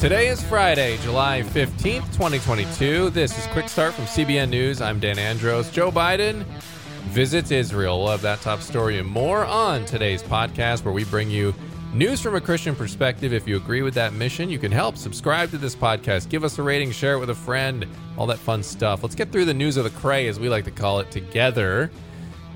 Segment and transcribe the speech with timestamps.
[0.00, 3.10] Today is Friday, July 15th, 2022.
[3.10, 4.80] This is Quick Start from CBN News.
[4.80, 5.72] I'm Dan Andros.
[5.72, 6.44] Joe Biden
[7.06, 8.08] visits Israel.
[8.08, 11.52] Have that top story and more on today's podcast, where we bring you
[11.92, 13.32] news from a Christian perspective.
[13.32, 16.56] If you agree with that mission, you can help subscribe to this podcast, give us
[16.60, 17.84] a rating, share it with a friend,
[18.16, 19.02] all that fun stuff.
[19.02, 21.90] Let's get through the news of the cray, as we like to call it, together.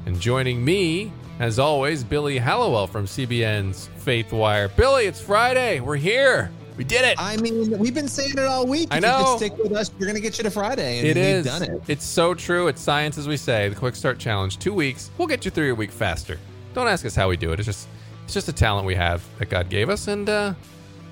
[0.07, 4.69] And joining me, as always, Billy Hallowell from CBN's Faith Wire.
[4.69, 5.81] Billy, it's Friday.
[5.81, 6.53] We're here.
[6.83, 7.15] We did it.
[7.17, 8.89] I mean, we've been saying it all week.
[8.91, 9.19] I If know.
[9.19, 9.89] You just stick with us.
[10.01, 11.45] We're gonna get you to Friday, and It we've is.
[11.47, 11.81] done it.
[11.87, 12.67] It's so true.
[12.67, 13.69] It's science, as we say.
[13.69, 14.59] The Quick Start Challenge.
[14.59, 15.13] Two weeks.
[15.17, 16.41] We'll get you through your week faster.
[16.75, 17.61] Don't ask us how we do it.
[17.61, 17.87] It's just,
[18.25, 20.55] it's just a talent we have that God gave us, and uh,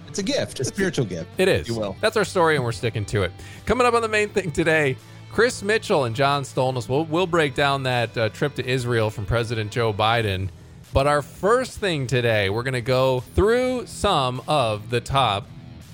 [0.09, 1.29] It's a gift, a spiritual gift.
[1.39, 1.69] it is.
[1.69, 1.95] You will.
[2.01, 3.31] That's our story, and we're sticking to it.
[3.65, 4.97] Coming up on the main thing today,
[5.31, 6.89] Chris Mitchell and John Stolnis.
[6.89, 10.49] We'll, we'll break down that uh, trip to Israel from President Joe Biden.
[10.93, 15.47] But our first thing today, we're going to go through some of the top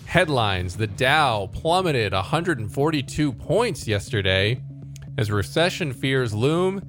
[0.06, 0.76] headlines.
[0.76, 4.62] The Dow plummeted 142 points yesterday
[5.18, 6.80] as recession fears loom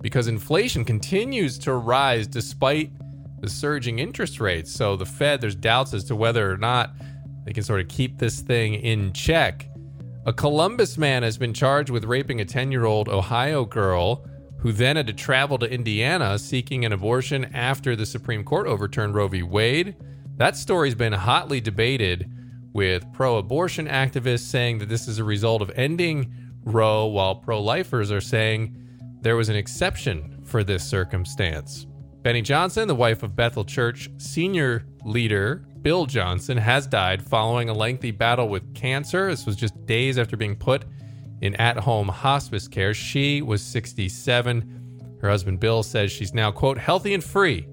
[0.00, 2.92] because inflation continues to rise despite
[3.40, 4.72] the surging interest rates.
[4.72, 6.94] So the Fed, there's doubts as to whether or not
[7.44, 9.68] they can sort of keep this thing in check.
[10.26, 14.26] A Columbus man has been charged with raping a 10 year old Ohio girl
[14.58, 19.14] who then had to travel to Indiana seeking an abortion after the Supreme Court overturned
[19.14, 19.42] Roe v.
[19.42, 19.94] Wade.
[20.36, 22.30] That story's been hotly debated
[22.74, 27.62] with pro abortion activists saying that this is a result of ending Roe, while pro
[27.62, 28.76] lifers are saying
[29.20, 31.86] there was an exception for this circumstance.
[32.22, 37.74] Beni Johnson, the wife of Bethel Church senior leader Bill Johnson, has died following a
[37.74, 39.28] lengthy battle with cancer.
[39.28, 40.86] This was just days after being put
[41.42, 42.94] in at home hospice care.
[42.94, 45.18] She was 67.
[45.20, 47.66] Her husband Bill says she's now, quote, healthy and free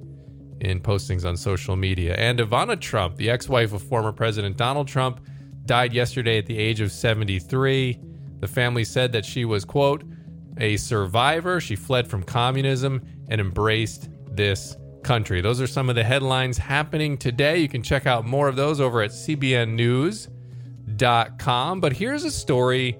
[0.61, 2.15] in postings on social media.
[2.15, 5.19] And Ivana Trump, the ex wife of former President Donald Trump,
[5.65, 7.99] died yesterday at the age of 73.
[8.39, 10.03] The family said that she was, quote,
[10.57, 11.59] a survivor.
[11.61, 15.41] She fled from communism and embraced this country.
[15.41, 17.57] Those are some of the headlines happening today.
[17.59, 20.29] You can check out more of those over at cbnnews.com.
[21.81, 22.97] But here's a story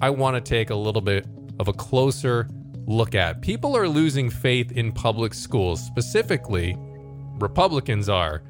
[0.00, 1.26] I want to take a little bit
[1.58, 2.48] of a closer
[2.86, 3.40] look at.
[3.42, 6.76] People are losing faith in public schools, specifically,
[7.38, 8.42] Republicans are.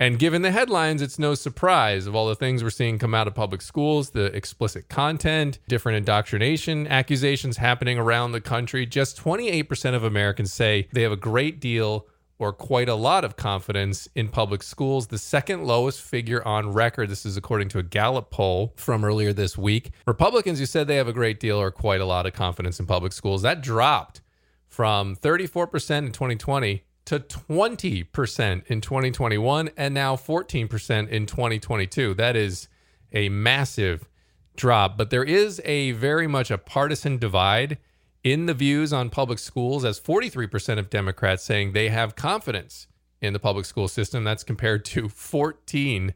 [0.00, 3.28] And given the headlines, it's no surprise of all the things we're seeing come out
[3.28, 8.84] of public schools, the explicit content, different indoctrination accusations happening around the country.
[8.84, 12.08] Just 28% of Americans say they have a great deal
[12.40, 17.08] or quite a lot of confidence in public schools, the second lowest figure on record.
[17.08, 19.92] This is according to a Gallup poll from earlier this week.
[20.08, 22.86] Republicans who said they have a great deal or quite a lot of confidence in
[22.86, 24.22] public schools, that dropped
[24.66, 32.14] from 34% in 2020 to 20% in 2021 and now 14% in 2022.
[32.14, 32.68] That is
[33.12, 34.08] a massive
[34.56, 37.78] drop, but there is a very much a partisan divide
[38.22, 42.86] in the views on public schools as 43% of Democrats saying they have confidence
[43.20, 44.24] in the public school system.
[44.24, 46.14] That's compared to 14%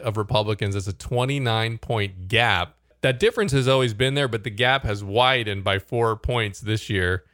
[0.00, 0.74] of Republicans.
[0.74, 2.76] It's a 29 point gap.
[3.02, 6.88] That difference has always been there, but the gap has widened by four points this
[6.88, 7.24] year.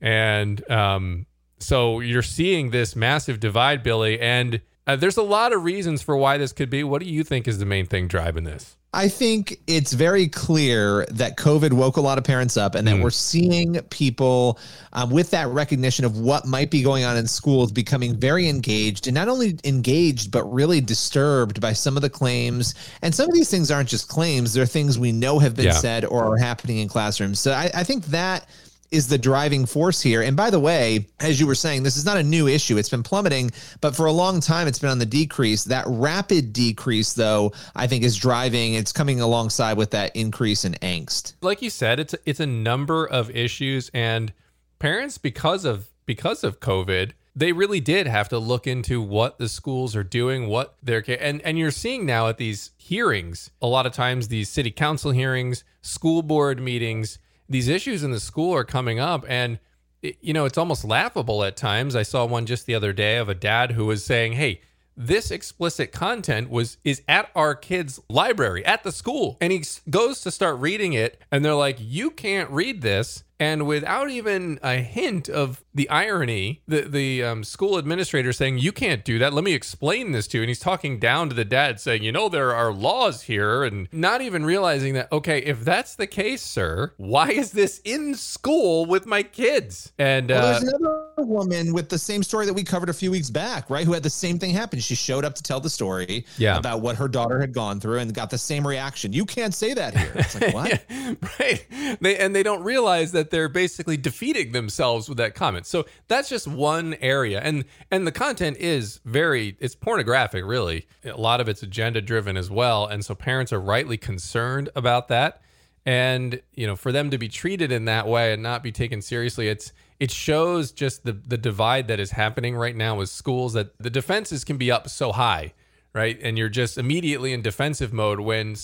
[0.00, 1.26] And um,
[1.58, 4.20] so you're seeing this massive divide, Billy.
[4.20, 6.84] And uh, there's a lot of reasons for why this could be.
[6.84, 8.76] What do you think is the main thing driving this?
[8.94, 12.98] I think it's very clear that COVID woke a lot of parents up, and that
[12.98, 14.58] we're seeing people
[14.94, 19.06] um, with that recognition of what might be going on in schools becoming very engaged,
[19.06, 22.74] and not only engaged but really disturbed by some of the claims.
[23.02, 25.72] And some of these things aren't just claims; they're things we know have been Yeah.
[25.72, 27.38] said or are happening in classrooms.
[27.38, 28.46] So I, I think that
[28.90, 30.22] is the driving force here.
[30.22, 32.76] And by the way, as you were saying, this is not a new issue.
[32.76, 35.64] It's been plummeting, but for a long time it's been on the decrease.
[35.64, 40.74] That rapid decrease, though, I think is driving, it's coming alongside with that increase in
[40.74, 41.34] angst.
[41.42, 44.32] like you said, it's it's a number of issues, and
[44.78, 49.48] parents because of because of COVID, they really did have to look into what the
[49.48, 53.84] schools are doing, what they're and and you're seeing now at these hearings, a lot
[53.84, 58.64] of times these city council hearings, school board meetings, these issues in the school are
[58.64, 59.58] coming up, and
[60.02, 61.96] it, you know it's almost laughable at times.
[61.96, 64.60] I saw one just the other day of a dad who was saying, "Hey."
[64.96, 70.22] this explicit content was is at our kids library at the school and he goes
[70.22, 74.76] to start reading it and they're like you can't read this And without even a
[74.76, 79.34] hint of the irony, the the um, school administrator saying, "You can't do that.
[79.34, 82.12] Let me explain this to you." And he's talking down to the dad, saying, "You
[82.12, 85.12] know, there are laws here," and not even realizing that.
[85.12, 89.92] Okay, if that's the case, sir, why is this in school with my kids?
[89.98, 93.10] And Well, uh, there's another woman with the same story that we covered a few
[93.10, 93.84] weeks back, right?
[93.84, 94.80] Who had the same thing happen.
[94.80, 96.56] She showed up to tell the story Yeah.
[96.56, 99.12] about what her daughter had gone through and got the same reaction.
[99.12, 100.12] You can't say that here.
[100.14, 100.82] It's like, what?
[101.38, 101.66] right
[102.00, 105.66] they and they don't realize that they're basically defeating themselves with that comment.
[105.66, 107.40] So that's just one area.
[107.40, 110.86] And and the content is very it's pornographic really.
[111.04, 112.86] A lot of it's agenda driven as well.
[112.86, 115.42] And so parents are rightly concerned about that.
[115.84, 119.00] And you know for them to be treated in that way and not be taken
[119.00, 123.52] seriously it's it shows just the the divide that is happening right now with schools
[123.52, 125.52] that the defenses can be up so high
[125.96, 126.18] right?
[126.22, 128.54] And you're just immediately in defensive mode when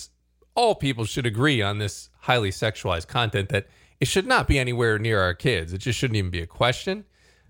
[0.53, 3.65] all people should agree on this highly sexualized content that
[4.03, 5.71] it should not be anywhere near our kids.
[5.71, 7.05] It just shouldn't even be a question.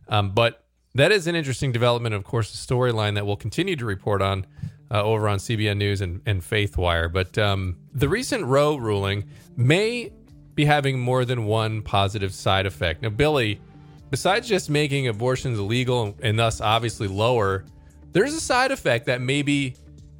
[0.07, 0.63] Um, but
[0.93, 4.45] that is an interesting development, of course, a storyline that we'll continue to report on
[4.91, 7.11] uh, over on CBN News and, and Faithwire.
[7.11, 9.23] But um, the recent Roe ruling
[9.57, 10.13] may
[10.53, 13.01] be having more than one positive side effect.
[13.01, 13.59] Now, Billy,
[14.11, 17.65] besides just making abortions illegal and thus obviously lower,
[18.11, 19.73] there's a side effect that maybe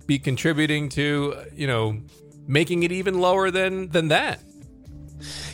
[0.08, 2.02] be contributing to, uh, you know,
[2.48, 4.44] making it even lower than than that.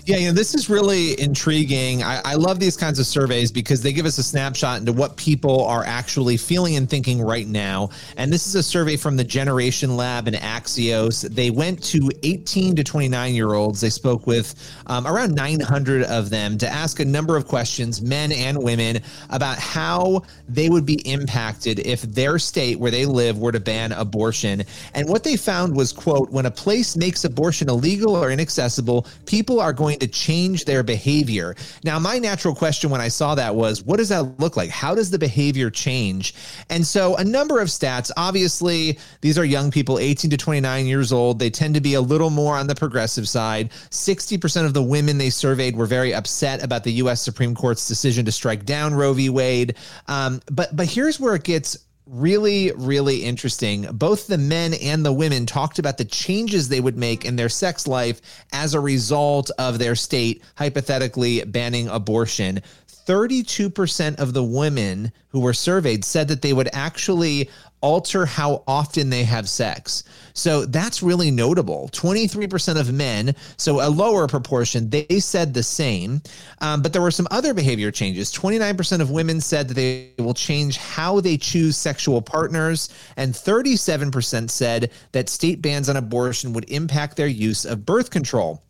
[0.09, 2.01] Yeah, you know, this is really intriguing.
[2.01, 5.15] I, I love these kinds of surveys because they give us a snapshot into what
[5.17, 7.91] people are actually feeling and thinking right now.
[8.17, 11.29] And this is a survey from the Generation Lab and Axios.
[11.29, 13.81] They went to 18 to 29 year olds.
[13.81, 14.56] They spoke with
[14.88, 19.59] um, around 900 of them to ask a number of questions, men and women, about
[19.59, 24.63] how they would be impacted if their state where they live were to ban abortion.
[24.95, 29.62] And what they found was, quote, when a place makes abortion illegal or inaccessible, people
[29.62, 31.56] are going to change their behavior.
[31.84, 34.69] Now, my natural question when I saw that was, what does that look like?
[34.69, 36.34] How does the behavior change?
[36.69, 38.12] And so, a number of stats.
[38.18, 41.40] Obviously, these are young people, 18 to 29 years old.
[41.40, 43.72] They tend to be a little more on the progressive side.
[43.90, 47.22] 60% of the women they surveyed were very upset about the U.S.
[47.22, 49.30] Supreme Court's decision to strike down Roe v.
[49.30, 49.75] Wade.
[50.07, 51.78] Um, but but here's where it gets
[52.09, 53.83] really, really interesting.
[53.91, 57.50] Both the men and the women talked about the changes they would make in their
[57.50, 58.19] sex life
[58.51, 62.61] as a result of their state hypothetically banning abortion.
[62.88, 67.50] 32% of the women who were surveyed said that they would actually
[67.81, 70.03] alter how often they have sex.
[70.33, 71.89] So that's really notable.
[71.91, 76.21] 23% of men, so a lower proportion, they said the same.
[76.61, 78.31] Um, but there were some other behavior changes.
[78.31, 84.49] 29% of women said that they will change how they choose sexual partners, and 37%
[84.49, 88.63] said that state bans on abortion would impact their use of birth control.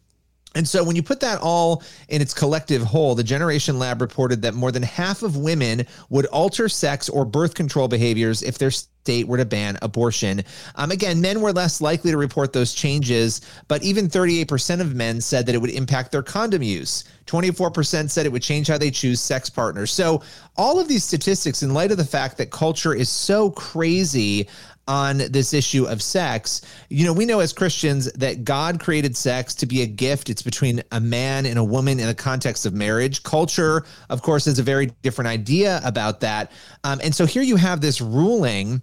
[0.59, 4.41] And so when you put that all in its collective whole, the Generation Lab reported
[4.41, 8.69] that more than half of women would alter sex or birth control behaviors if their
[8.69, 10.43] state were to ban abortion.
[10.75, 13.39] Um, again, men were less likely to report those changes,
[13.69, 17.05] but even 38% of men said that it would impact their condom use.
[17.25, 19.91] 24% said it would change how they choose sex partners.
[19.91, 20.21] So
[20.57, 24.49] all of these statistics, in light of the fact that culture is so crazy
[24.89, 26.61] on this issue of sex.
[26.89, 30.31] You know, we know as Christians that God created sex to be a gift.
[30.31, 33.21] It's between a man and a woman in the context of marriage.
[33.21, 36.51] Culture, of course, has a very different idea about that.
[36.83, 38.81] Um, and so here you have this ruling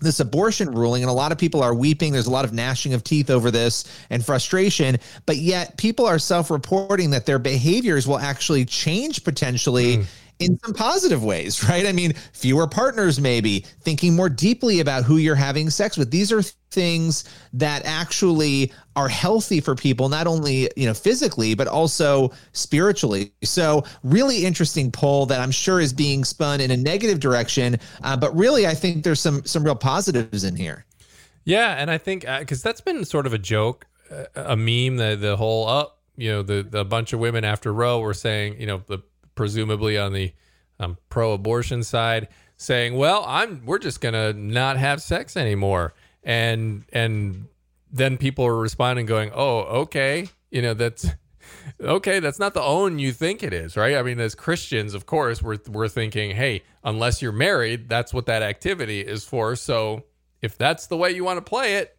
[0.00, 2.14] this abortion ruling, and a lot of people are weeping.
[2.14, 4.96] There's a lot of gnashing of teeth over this and frustration,
[5.26, 10.06] but yet people are self reporting that their behaviors will actually change potentially.
[10.40, 11.86] In some positive ways, right?
[11.86, 16.10] I mean, fewer partners, maybe thinking more deeply about who you're having sex with.
[16.10, 21.68] These are things that actually are healthy for people, not only you know physically but
[21.68, 23.32] also spiritually.
[23.42, 28.16] So, really interesting poll that I'm sure is being spun in a negative direction, uh,
[28.16, 30.86] but really, I think there's some some real positives in here.
[31.44, 34.96] Yeah, and I think because that's been sort of a joke, uh, a meme.
[34.96, 38.60] The the whole oh, you know, the the bunch of women after Roe were saying,
[38.60, 38.98] you know, the
[39.40, 40.34] presumably on the
[40.78, 42.28] um, pro-abortion side,
[42.58, 47.46] saying, "Well, I'm we're just gonna not have sex anymore," and and
[47.90, 51.06] then people are responding, going, "Oh, okay, you know that's."
[51.80, 53.96] Okay, that's not the own you think it is, right?
[53.96, 58.26] I mean, as Christians, of course, we're we're thinking, hey, unless you're married, that's what
[58.26, 59.56] that activity is for.
[59.56, 60.04] So
[60.42, 61.96] if that's the way you want to play it,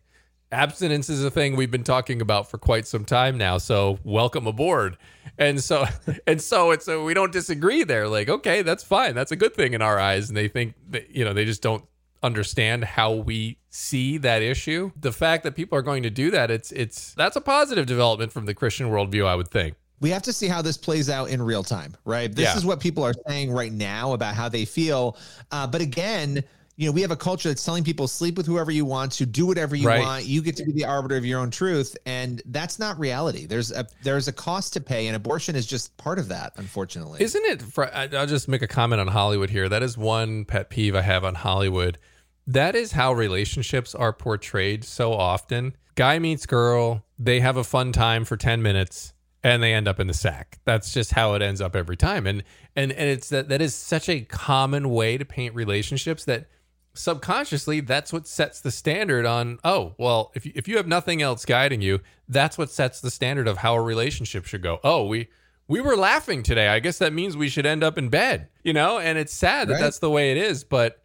[0.51, 3.57] abstinence is a thing we've been talking about for quite some time now.
[3.57, 4.97] So welcome aboard.
[5.37, 5.85] And so
[6.27, 8.07] and so it's so we don't disagree there.
[8.07, 9.15] Like, okay, that's fine.
[9.15, 10.27] That's a good thing in our eyes.
[10.29, 11.85] And they think that you know, they just don't
[12.23, 14.91] understand how we see that issue.
[14.99, 18.31] The fact that people are going to do that, it's it's that's a positive development
[18.31, 19.75] from the Christian worldview, I would think.
[20.01, 22.33] we have to see how this plays out in real time, right?
[22.35, 22.57] This Yeah.
[22.57, 25.15] is what people are saying right now about how they feel.
[25.51, 26.43] Uh, but again,
[26.81, 29.25] you know, we have a culture that's telling people sleep with whoever you want to,
[29.27, 30.01] do whatever you Right.
[30.01, 30.25] want.
[30.25, 33.45] You get to be the arbiter of your own truth, and that's not reality.
[33.45, 37.21] There's a there's a cost to pay, and abortion is just part of that, unfortunately.
[37.21, 37.61] Isn't it?
[37.61, 39.69] For, I'll just make a comment on Hollywood here.
[39.69, 41.99] That is one pet peeve I have on Hollywood.
[42.47, 45.75] That is how relationships are portrayed so often.
[45.93, 49.99] Guy meets girl, they have a fun time for 10 minutes and they end up
[49.99, 50.57] in the sack.
[50.65, 52.25] That's just how it ends up every time.
[52.25, 52.43] And
[52.75, 56.47] and and it's that that is such a common way to paint relationships that
[56.93, 61.21] subconsciously that's what sets the standard on oh well if you, if you have nothing
[61.21, 65.05] else guiding you that's what sets the standard of how a relationship should go oh
[65.05, 65.27] we
[65.69, 68.73] we were laughing today i guess that means we should end up in bed you
[68.73, 69.81] know and it's sad that Right.
[69.81, 71.01] that's the way it is but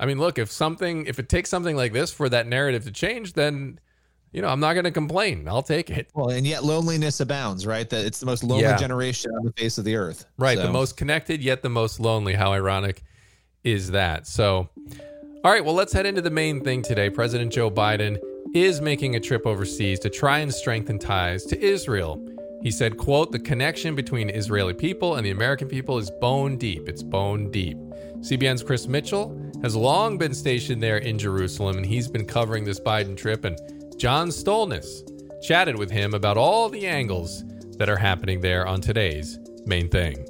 [0.00, 2.90] i mean look if something if it takes something like this for that narrative to
[2.90, 3.78] change then
[4.32, 7.64] you know i'm not going to complain i'll take it well, and yet loneliness abounds,
[7.64, 7.88] right?
[7.88, 8.76] That it's the most lonely Yeah.
[8.76, 10.26] generation on the face of the earth.
[10.36, 10.58] Right.
[10.58, 12.34] The most connected, yet the most lonely.
[12.34, 13.02] How ironic
[13.64, 14.26] is that?
[14.26, 14.68] So,
[15.48, 15.64] all right.
[15.64, 17.08] Well, let's head into the main thing today.
[17.08, 18.18] President Joe Biden
[18.54, 22.22] is making a trip overseas to try and strengthen ties to Israel.
[22.62, 26.86] He said, quote, the connection between Israeli people and the American people is bone deep.
[26.86, 27.78] It's bone deep.
[28.18, 32.78] CBN's Chris Mitchell has long been stationed there in Jerusalem, and he's been covering this
[32.78, 33.46] Biden trip.
[33.46, 33.58] And
[33.96, 35.00] John Stolness
[35.42, 37.42] chatted with him about all the angles
[37.78, 40.26] that are happening there on today's main thing.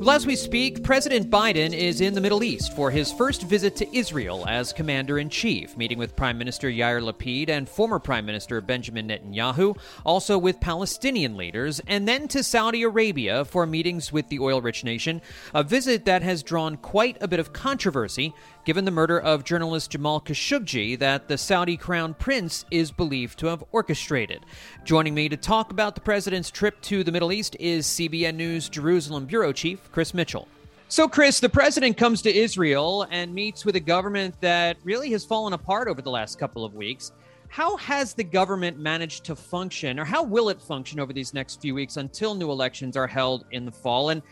[0.00, 3.74] Well, as we speak, President Biden is in the Middle East for his first visit
[3.76, 8.24] to Israel as commander in chief, meeting with Prime Minister Yair Lapid and former Prime
[8.24, 9.76] Minister Benjamin Netanyahu,
[10.06, 14.84] also with Palestinian leaders, and then to Saudi Arabia for meetings with the oil rich
[14.84, 15.20] nation,
[15.52, 18.32] a visit that has drawn quite a bit of controversy
[18.64, 23.46] given the murder of journalist Jamal Khashoggi that the Saudi crown prince is believed to
[23.46, 24.44] have orchestrated.
[24.84, 28.68] Joining me to talk about the president's trip to the Middle East is CBN News
[28.68, 30.48] Jerusalem bureau chief Chris Mitchell.
[30.90, 35.22] So, Chris, the president comes to Israel and meets with a government that really has
[35.22, 37.12] fallen apart over the last couple of weeks.
[37.48, 41.60] How has the government managed to function, or how will it function over these next
[41.60, 44.10] few weeks until new elections are held in the fall?
[44.10, 44.22] And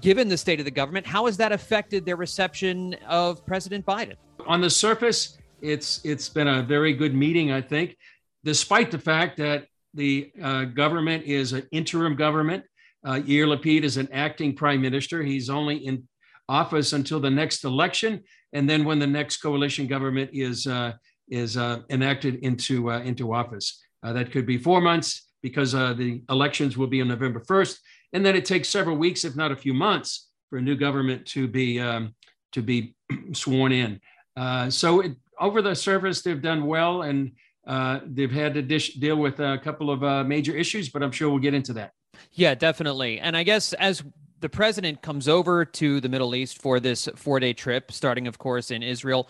[0.00, 4.16] given the state of the government, how has that affected their reception of President Biden?
[4.46, 7.96] on the surface, it's it's been a very good meeting, I think,
[8.44, 12.64] despite the fact that the uh, government is an interim government.
[13.04, 15.22] Uh, Yair Lapid is an acting prime minister.
[15.22, 16.06] He's only in
[16.48, 20.92] office until the next election, and then when the next coalition government is uh,
[21.28, 25.94] is uh, enacted into uh, into office, uh, that could be four months because uh,
[25.94, 27.80] the elections will be on November first,
[28.12, 31.26] and then it takes several weeks, if not a few months, for a new government
[31.26, 32.14] to be um,
[32.52, 32.94] to be
[33.32, 34.00] sworn in.
[34.36, 37.32] Uh, so it, over the surface, they've done well, and
[37.66, 41.12] uh, they've had to dish, deal with a couple of uh, major issues, but I'm
[41.12, 41.92] sure we'll get into that.
[42.32, 43.18] Yeah, definitely.
[43.18, 44.02] And I guess as
[44.40, 48.38] the president comes over to the Middle East for this four day trip, starting, of
[48.38, 49.28] course, in Israel,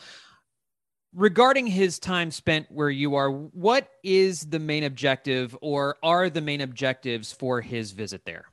[1.15, 6.41] regarding his time spent where you are, what is the main objective or are the
[6.41, 8.47] main objectives for his visit there?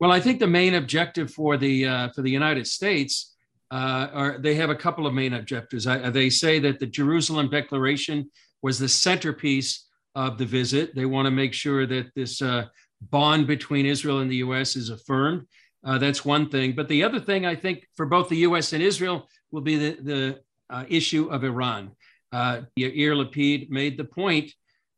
[0.00, 3.34] Well, I think the main objective for the uh, for the United States
[3.70, 5.86] uh, are they have a couple of main objectives.
[5.86, 8.30] I, they say that the Jerusalem Declaration
[8.62, 10.94] was the centerpiece of the visit.
[10.94, 12.66] They want to make sure that this uh,
[13.10, 14.76] bond between Israel and the U.S.
[14.76, 15.46] is affirmed.
[15.84, 16.74] Uh, that's one thing.
[16.74, 18.72] But the other thing I think for both the U.S.
[18.72, 20.40] and Israel will be the, the
[20.70, 21.92] uh, issue of Iran.
[22.32, 24.52] Uh, Yair Lapid made the point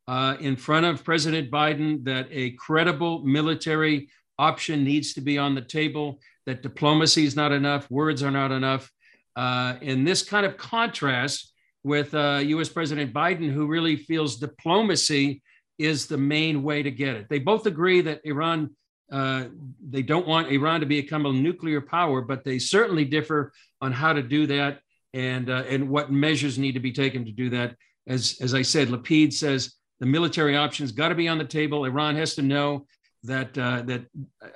[0.08, 4.08] uh, in front of President Biden that a credible military
[4.40, 8.50] option needs to be on the table, that diplomacy is not enough, words are not
[8.50, 8.90] enough.
[9.36, 11.52] Uh, and this kind of contrast
[11.84, 15.42] with uh, US President Biden, who really feels diplomacy
[15.78, 17.26] is the main way to get it.
[17.28, 18.70] They both agree that Iran,
[19.12, 19.44] uh,
[19.88, 24.12] they don't want Iran to become a nuclear power, but they certainly differ on how
[24.12, 24.80] to do that
[25.14, 27.76] and, uh, and what measures need to be taken to do that.
[28.06, 31.84] As, as I said, Lapid says the military options got to be on the table.
[31.84, 32.86] Iran has to know
[33.24, 34.06] that uh, that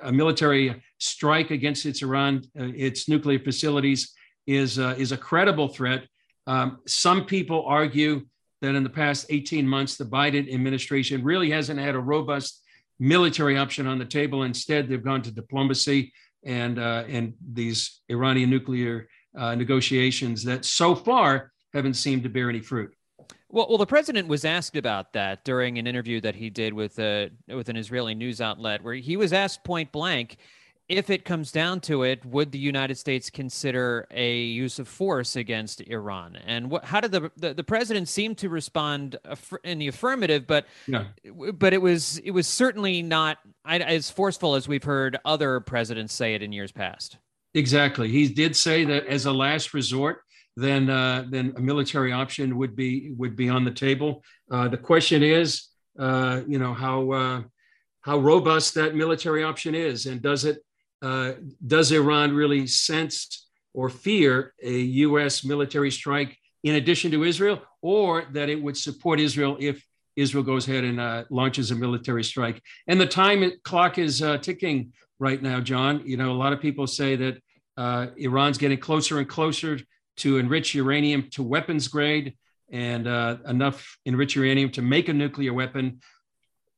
[0.01, 4.13] a military strike against its Iran, uh, its nuclear facilities,
[4.47, 6.07] is uh, is a credible threat.
[6.47, 8.25] Um, some people argue
[8.61, 12.63] that in the past 18 months, the Biden administration really hasn't had a robust
[12.99, 14.43] military option on the table.
[14.43, 19.07] Instead, they've gone to diplomacy and uh, and these Iranian nuclear
[19.37, 22.95] uh, negotiations that so far haven't seemed to bear any fruit.
[23.49, 26.97] Well, well, the president was asked about that during an interview that he did with
[26.99, 30.37] a with an Israeli news outlet, where he was asked point blank,
[30.87, 35.35] if it comes down to it, would the United States consider a use of force
[35.35, 36.37] against Iran?
[36.45, 39.17] And what, how did the, the, the president seem to respond
[39.63, 40.45] in the affirmative?
[40.45, 41.05] But yeah.
[41.53, 46.35] but it was it was certainly not as forceful as we've heard other presidents say
[46.35, 47.17] it in years past.
[47.53, 50.24] Exactly, he did say that as a last resort,
[50.55, 54.23] then uh, then a military option would be would be on the table.
[54.49, 55.67] Uh, the question is,
[55.99, 57.41] uh, you know, how uh,
[58.01, 60.59] how robust that military option is, and does it
[61.01, 61.33] uh,
[61.65, 65.43] does Iran really sense or fear a U.S.
[65.43, 69.85] military strike in addition to Israel, or that it would support Israel if
[70.15, 72.61] Israel goes ahead and uh, launches a military strike?
[72.87, 76.01] And the time clock is ticking right now, John.
[76.05, 79.79] You know, a lot of people say that Iran's getting closer and closer
[80.17, 82.35] to enrich uranium to weapons grade
[82.71, 85.99] and uh, enough enriched uranium to make a nuclear weapon.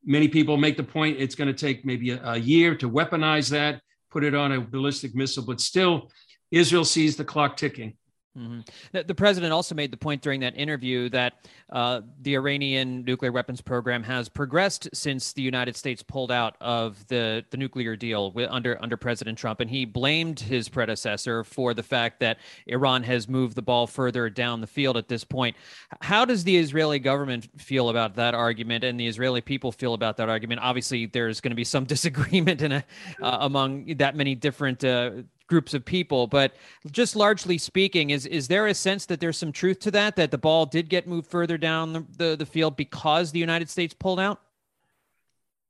[0.04, 3.50] Many people make the point it's going to take maybe a, a year to weaponize
[3.52, 6.10] that put it on a ballistic missile, but still,
[6.52, 7.98] Israel sees the clock ticking.
[8.38, 9.00] Mm-hmm.
[9.08, 11.34] The president also made the point during that interview that
[11.72, 17.06] uh, the Iranian nuclear weapons program has progressed since the United States pulled out of
[17.08, 21.74] the, the nuclear deal with, under under President Trump, and he blamed his predecessor for
[21.74, 25.56] the fact that Iran has moved the ball further down the field at this point.
[26.02, 30.18] How does the Israeli government feel about that argument, and the Israeli people feel about
[30.18, 30.62] that argument?
[30.62, 32.84] Obviously, there's going to be some disagreement in a,
[33.22, 35.12] uh, among that many different uh,
[35.48, 36.28] groups of people.
[36.28, 36.56] But
[36.92, 40.16] just largely speaking, is is there a sense that there's some truth to that?
[40.16, 43.70] That the ball did get moved further down the, the, the field because the United
[43.70, 44.42] States pulled out?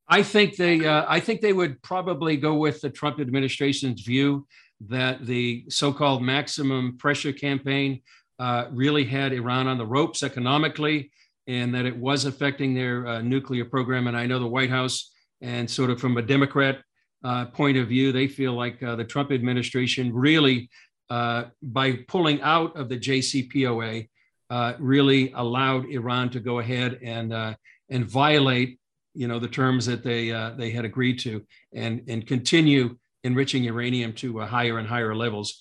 [0.07, 4.47] I think they uh, I think they would probably go with the Trump administration's view
[4.87, 8.01] that the so-called maximum pressure campaign
[8.39, 11.11] uh, really had Iran on the ropes economically,
[11.47, 14.07] and that it was affecting their uh, nuclear program.
[14.07, 16.79] And I know the White House and sort of from a Democrat
[17.53, 20.69] point of view, they feel like uh, the Trump administration really,
[21.09, 24.07] uh, by pulling out of the JCPOA,
[24.49, 27.53] uh, really allowed Iran to go ahead and uh,
[27.89, 28.79] and violate,
[29.13, 33.63] you know, the terms that they uh, they had agreed to, and and continue enriching
[33.63, 35.59] uranium to higher and higher levels.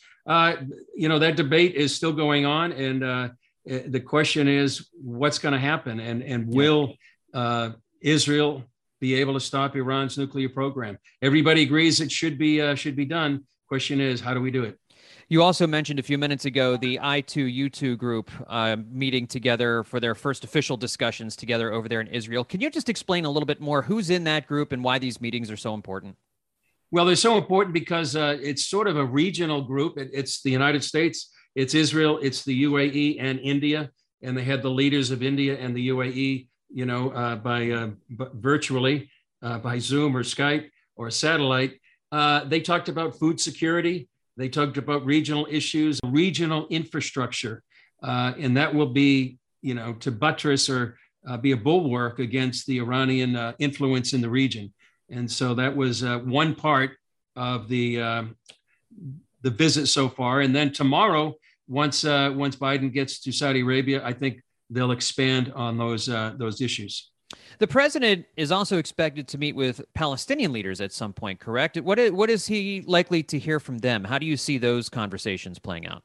[0.94, 3.32] you know, that debate is still going on, and
[3.64, 6.94] the question is, what's going to happen, and and will
[8.00, 8.62] Israel
[9.00, 10.98] be able to stop Iran's nuclear program.
[11.22, 13.44] Everybody agrees it should be uh, should be done.
[13.68, 14.78] Question is, how do we do it?
[15.28, 20.14] You also mentioned a few minutes ago the I2U2 group uh, meeting together for their
[20.14, 22.44] first official discussions together over there in Israel.
[22.44, 25.20] Can you just explain a little bit more who's in that group and why these
[25.20, 26.16] meetings are so important?
[26.92, 29.98] Well, they're so important because uh, it's sort of a regional group.
[29.98, 33.90] It, it's the United States, it's Israel, it's the UAE, and India.
[34.22, 37.90] And they had the leaders of India and the UAE you know, uh, by uh,
[38.34, 39.10] virtually
[39.42, 41.80] uh, by Zoom or Skype or satellite.
[42.12, 44.08] Uh, they talked about food security.
[44.36, 47.62] They talked about regional issues, regional infrastructure,
[48.02, 52.66] uh, and that will be, you know, to buttress or uh, be a bulwark against
[52.66, 54.72] the Iranian influence in the region.
[55.08, 56.96] And so that was one part
[57.34, 58.36] of the um,
[59.42, 60.40] the visit so far.
[60.40, 61.34] And then tomorrow,
[61.68, 66.60] once once Biden gets to Saudi Arabia, I think they'll expand on those uh, those
[66.60, 67.10] issues.
[67.58, 71.76] The president is also expected to meet with Palestinian leaders at some point, correct?
[71.80, 74.04] What is, what is he likely to hear from them?
[74.04, 76.02] How do you see those conversations playing out?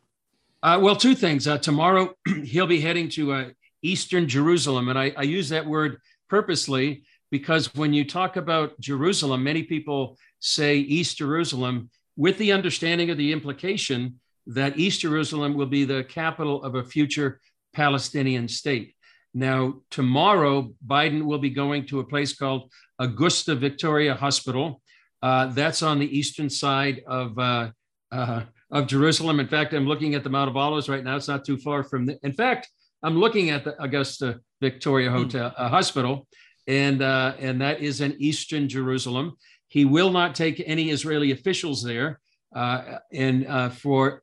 [0.63, 1.47] Uh, well, two things.
[1.47, 3.49] Uh, tomorrow, he'll be heading to uh,
[3.81, 4.89] Eastern Jerusalem.
[4.89, 5.97] And I, I use that word
[6.29, 13.09] purposely because when you talk about Jerusalem, many people say East Jerusalem with the understanding
[13.09, 17.39] of the implication that East Jerusalem will be the capital of a future
[17.73, 18.95] Palestinian state.
[19.33, 24.81] Now, tomorrow, Biden will be going to a place called Augusta Victoria Hospital.
[25.21, 27.71] Uh, that's on the eastern side of, uh,
[28.11, 29.39] uh, of Jerusalem.
[29.39, 31.15] In fact, I'm looking at the Mount of Olives right now.
[31.15, 32.07] It's not too far from.
[32.07, 32.69] The, in fact,
[33.03, 35.17] I'm looking at the Augusta Victoria hmm.
[35.17, 35.69] Hotel mm.
[35.69, 36.27] Hospital,
[36.67, 39.37] and uh, and that is in eastern Jerusalem.
[39.69, 42.19] He will not take any Israeli officials there,
[42.55, 44.21] uh, and for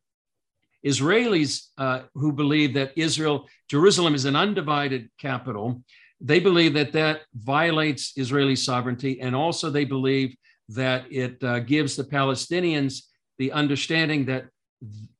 [0.84, 5.82] Israelis uh, who believe that Israel, Jerusalem is an undivided capital,
[6.20, 9.20] they believe that that violates Israeli sovereignty.
[9.20, 10.34] And also, they believe
[10.70, 13.02] that it uh, gives the Palestinians
[13.38, 14.46] the understanding that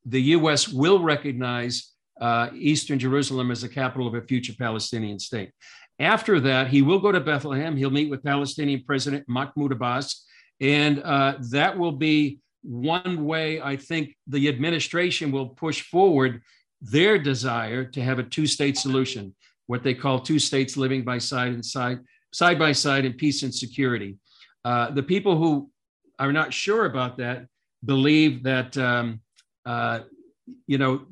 [0.04, 5.52] the US will recognize uh, Eastern Jerusalem as the capital of a future Palestinian state.
[6.00, 7.76] After that, he will go to Bethlehem.
[7.76, 10.24] He'll meet with Palestinian President Mahmoud Abbas,
[10.60, 16.42] and uh, that will be one way I think the administration will push forward
[16.82, 19.34] their desire to have a two state solution,
[19.66, 21.98] what they call two states living by side and side,
[22.32, 24.16] side by side in peace and security.
[24.64, 25.70] Uh, the people who
[26.18, 27.46] are not sure about that
[27.84, 29.20] believe that um,
[29.64, 30.00] uh,
[30.66, 31.06] you know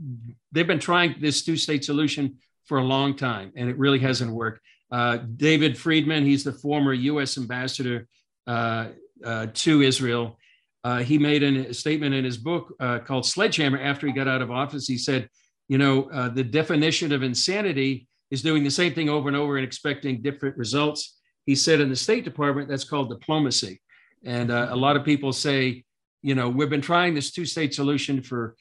[0.53, 4.61] they've been trying this two-state solution for a long time, and it really hasn't worked.
[4.90, 7.38] Uh, David Friedman, he's the former U.S.
[7.38, 8.07] ambassador
[8.47, 8.88] uh,
[9.25, 10.38] uh, to Israel.
[10.87, 14.29] Uh, he made an, a statement in his book uh, called Sledgehammer after he got
[14.29, 14.87] out of office.
[14.87, 15.29] He said,
[15.66, 19.57] you know, uh, the definition of insanity is doing the same thing over and over
[19.57, 21.18] and expecting different results.
[21.44, 23.81] He said in the State Department, that's called diplomacy.
[24.25, 25.83] And a lot of people say,
[26.22, 28.55] you know, we've been trying this two state solution for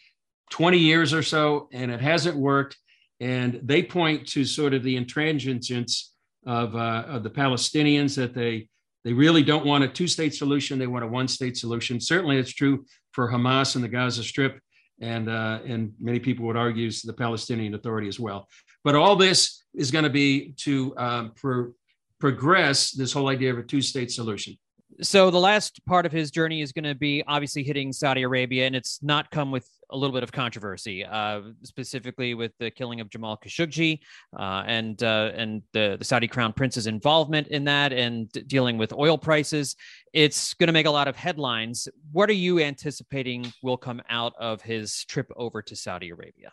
[0.49, 2.75] 20 years or so, and it hasn't worked.
[3.19, 6.09] And they point to sort of the intransigence
[6.47, 8.67] of, uh, of the Palestinians that they
[9.05, 10.77] they really don't want a two state solution.
[10.79, 12.01] They want a one state solution.
[12.01, 14.59] Certainly, it's true for Hamas and the Gaza Strip,
[14.99, 18.49] and uh, and many people would argue the Palestinian Authority as well.
[18.83, 21.71] But all this is going to be to um, pro-
[22.19, 24.57] progress this whole idea of a two state solution
[25.01, 28.65] so the last part of his journey is going to be obviously hitting Saudi Arabia,
[28.65, 32.99] and it's not come with a little bit of controversy, uh, specifically with the killing
[32.99, 33.99] of Jamal Khashoggi
[34.37, 38.93] uh, and uh, and the, the Saudi crown prince's involvement in that, and dealing with
[38.93, 39.75] oil prices.
[40.13, 41.87] It's going to make a lot of headlines.
[42.11, 46.51] What are you anticipating will come out of his trip over to Saudi Arabia?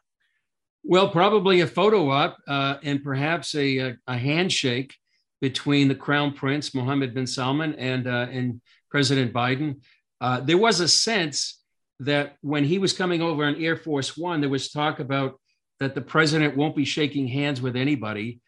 [0.85, 4.95] Well, probably a photo op uh, and perhaps a, a handshake
[5.41, 9.81] between the Crown Prince Mohammed bin Salman and uh, and President Biden.
[10.21, 11.62] Uh, there was a sense
[12.05, 15.41] that when he was coming over on Air Force One, there was talk about
[15.81, 18.41] that the president won't be shaking hands with anybody.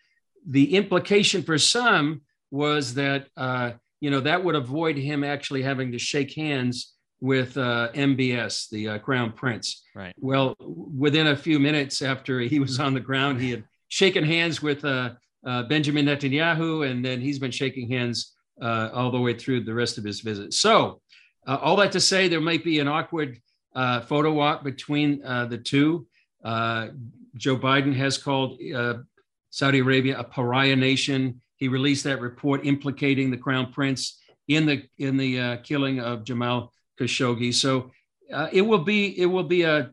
[0.47, 5.93] The implication for some was that uh, you know that would avoid him actually having
[5.93, 9.83] to shake hands with uh, MBS, the uh, Crown Prince.
[9.95, 10.15] Right.
[10.19, 14.61] Well, within a few minutes after he was on the ground, he had shaken hands
[14.61, 15.13] with uh,
[15.47, 19.75] uh, Benjamin Netanyahu, and then he's been shaking hands uh, all the way through the
[19.75, 20.53] rest of his visit.
[20.53, 21.01] So,
[21.47, 23.41] uh, all that to say, there might be an awkward
[23.75, 26.07] uh, photo op between uh, the two.
[26.45, 26.89] Uh,
[27.37, 28.61] Joe Biden has called
[29.51, 31.41] Saudi Arabia a pariah nation.
[31.57, 36.73] He released that report implicating the crown prince in the in the killing of Jamal
[37.01, 37.53] Khashoggi.
[37.53, 37.91] So,
[38.53, 39.91] it will be it will be a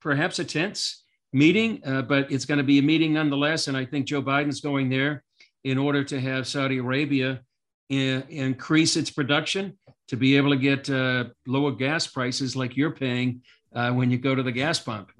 [0.00, 3.68] perhaps a tense meeting, uh, but it's going to be a meeting nonetheless.
[3.68, 5.24] And I think Joe Biden's going there
[5.64, 7.42] in order to have Saudi Arabia
[7.88, 9.76] in, increase its production
[10.08, 13.42] to be able to get uh, lower gas prices like you're paying
[13.74, 15.10] uh, when you go to the gas pump.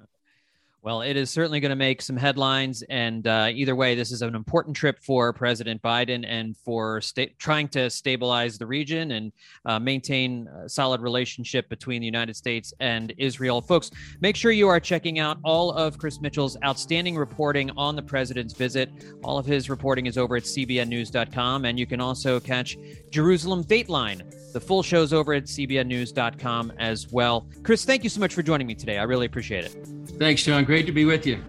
[0.85, 2.83] Well, it is certainly going to make some headlines.
[2.91, 7.33] And uh, either way, this is an important trip for President Biden and for sta-
[7.39, 9.31] trying to stabilize the region and
[9.65, 13.61] uh, maintain a solid relationship between the United States and Israel.
[13.63, 13.89] Folks,
[14.21, 18.53] make sure you are checking out all of Chris Mitchell's outstanding reporting on the president's
[18.53, 18.91] visit.
[19.23, 21.65] All of his reporting is over at cbnnews.com.
[21.65, 22.77] And you can also catch
[23.09, 24.53] Jerusalem Dateline.
[24.53, 27.47] The full show's over at cbnnews.com as well.
[27.63, 28.99] Chris, thank you so much for joining me today.
[28.99, 29.94] I really appreciate it.
[30.17, 30.63] Thanks, John.
[30.63, 31.43] Great to be with you.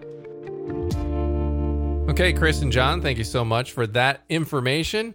[2.09, 5.13] Okay, Chris and John, thank you so much for that information.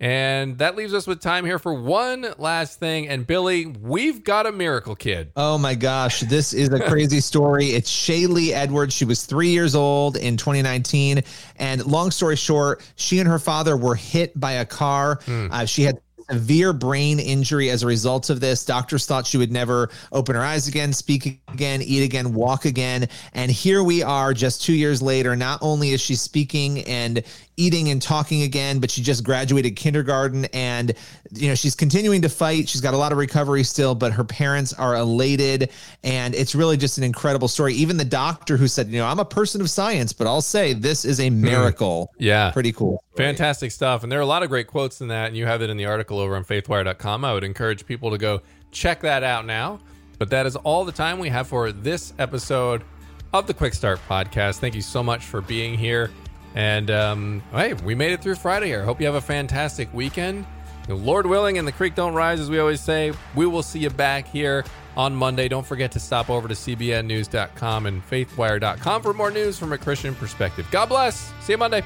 [0.00, 3.08] And that leaves us with time here for one last thing.
[3.08, 5.32] And Billy, we've got a miracle kid.
[5.36, 7.68] Oh my gosh, this is a crazy story.
[7.68, 8.92] It's Shaylee Edwards.
[8.92, 11.22] She was three years old in 2019.
[11.56, 15.16] And long story short, she and her father were hit by a car.
[15.26, 15.50] Mm.
[15.50, 18.64] Uh, she had severe brain injury as a result of this.
[18.64, 23.08] Doctors thought she would never open her eyes again, speak again, eat again, walk again.
[23.32, 25.36] And here we are just two years later.
[25.36, 27.22] Not only is she speaking and
[27.56, 30.92] eating and talking again, but she just graduated kindergarten and
[31.32, 32.68] you know she's continuing to fight.
[32.68, 35.70] She's got a lot of recovery still, but her parents are elated
[36.02, 37.74] and it's really just an incredible story.
[37.74, 40.72] Even the doctor who said, you know, I'm a person of science, but I'll say
[40.72, 41.42] this is a hmm.
[41.42, 42.12] miracle.
[42.18, 42.50] Yeah.
[42.50, 43.02] Pretty cool.
[43.16, 44.02] Fantastic stuff.
[44.02, 45.76] And there are a lot of great quotes in that and you have it in
[45.76, 47.24] the article over on faithwire.com.
[47.24, 49.80] I would encourage people to go check that out now.
[50.18, 52.84] But that is all the time we have for this episode
[53.32, 54.58] of the Quick Start podcast.
[54.58, 56.10] Thank you so much for being here.
[56.54, 58.84] And um, hey, we made it through Friday here.
[58.84, 60.46] Hope you have a fantastic weekend.
[60.88, 63.12] Lord willing, and the creek don't rise, as we always say.
[63.34, 64.64] We will see you back here
[64.96, 65.48] on Monday.
[65.48, 70.14] Don't forget to stop over to cbnnews.com and faithwire.com for more news from a Christian
[70.14, 70.66] perspective.
[70.70, 71.32] God bless.
[71.40, 71.82] See you Monday.